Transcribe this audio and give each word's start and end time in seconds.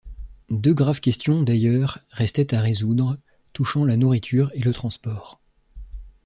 Deux 0.49 0.73
graves 0.73 0.99
questions, 0.99 1.43
d’ailleurs, 1.43 1.99
restaient 2.09 2.55
à 2.55 2.59
résoudre, 2.59 3.19
touchant 3.53 3.85
la 3.85 3.97
nourriture 3.97 4.49
et 4.55 4.59
le 4.61 4.73
transport. 4.73 5.39